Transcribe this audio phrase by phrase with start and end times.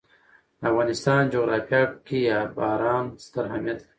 [0.59, 2.19] د افغانستان جغرافیه کې
[2.55, 3.87] باران ستر اهمیت لري.